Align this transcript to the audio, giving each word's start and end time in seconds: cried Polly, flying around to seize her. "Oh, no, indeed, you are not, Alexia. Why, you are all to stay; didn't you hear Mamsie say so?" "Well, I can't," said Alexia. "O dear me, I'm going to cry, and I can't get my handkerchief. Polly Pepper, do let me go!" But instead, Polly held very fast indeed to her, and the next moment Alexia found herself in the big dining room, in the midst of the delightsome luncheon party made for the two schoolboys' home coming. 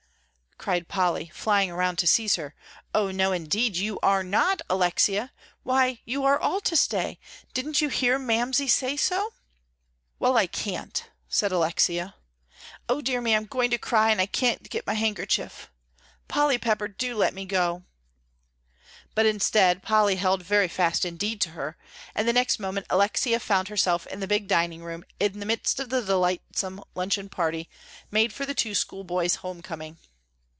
cried 0.63 0.87
Polly, 0.87 1.27
flying 1.33 1.71
around 1.71 1.95
to 1.95 2.05
seize 2.05 2.35
her. 2.35 2.53
"Oh, 2.93 3.09
no, 3.09 3.31
indeed, 3.31 3.77
you 3.77 3.97
are 4.03 4.21
not, 4.23 4.61
Alexia. 4.69 5.31
Why, 5.63 6.01
you 6.05 6.23
are 6.23 6.39
all 6.39 6.61
to 6.61 6.75
stay; 6.77 7.17
didn't 7.51 7.81
you 7.81 7.89
hear 7.89 8.19
Mamsie 8.19 8.67
say 8.67 8.95
so?" 8.95 9.33
"Well, 10.19 10.37
I 10.37 10.45
can't," 10.45 11.03
said 11.27 11.51
Alexia. 11.51 12.13
"O 12.87 13.01
dear 13.01 13.21
me, 13.21 13.35
I'm 13.35 13.45
going 13.47 13.71
to 13.71 13.79
cry, 13.79 14.11
and 14.11 14.21
I 14.21 14.27
can't 14.27 14.69
get 14.69 14.85
my 14.85 14.93
handkerchief. 14.93 15.71
Polly 16.27 16.59
Pepper, 16.59 16.87
do 16.87 17.17
let 17.17 17.33
me 17.33 17.45
go!" 17.45 17.81
But 19.15 19.25
instead, 19.25 19.81
Polly 19.81 20.17
held 20.17 20.43
very 20.43 20.67
fast 20.67 21.05
indeed 21.05 21.41
to 21.41 21.49
her, 21.57 21.75
and 22.13 22.27
the 22.27 22.33
next 22.33 22.59
moment 22.59 22.85
Alexia 22.91 23.39
found 23.39 23.69
herself 23.69 24.05
in 24.05 24.19
the 24.19 24.27
big 24.27 24.47
dining 24.47 24.83
room, 24.83 25.05
in 25.19 25.39
the 25.39 25.45
midst 25.47 25.79
of 25.79 25.89
the 25.89 26.03
delightsome 26.03 26.83
luncheon 26.93 27.29
party 27.29 27.67
made 28.11 28.31
for 28.31 28.45
the 28.45 28.53
two 28.53 28.75
schoolboys' 28.75 29.37
home 29.37 29.63
coming. 29.63 29.97